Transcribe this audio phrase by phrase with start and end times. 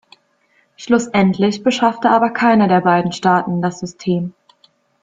[0.77, 4.33] Schlussendlich beschaffte aber keiner der beiden Staaten das System.